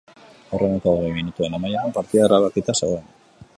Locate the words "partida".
1.99-2.27